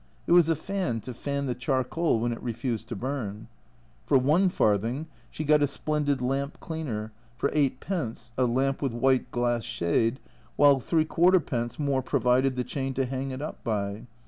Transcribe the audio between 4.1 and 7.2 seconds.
one farthing she got a splendid lamp cleaner,